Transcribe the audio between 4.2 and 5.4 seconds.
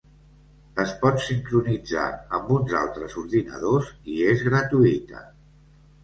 és gratuïta.